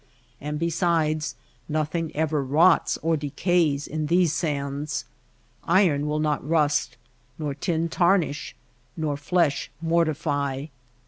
[0.41, 1.35] And besides,
[1.69, 5.05] nothing ever rots or decays in these sands.
[5.63, 6.97] Iron will not rust,
[7.37, 8.55] nor tin tarnish,
[8.97, 10.65] nor flesh mortify.